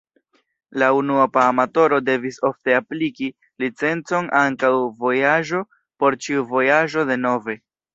La 0.83 0.87
unuopa 0.99 1.43
amatoro 1.49 1.99
devis 2.07 2.41
ofte 2.51 2.75
apliki 2.79 3.31
licencon 3.67 4.33
antaŭ 4.43 4.75
vojaĝo, 5.07 5.65
por 6.03 6.23
ĉiu 6.27 6.53
vojaĝo 6.57 7.11
denove. 7.17 7.63